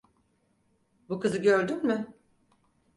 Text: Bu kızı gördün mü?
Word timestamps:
Bu 1.09 1.19
kızı 1.19 1.37
gördün 1.37 1.85
mü? 1.85 2.07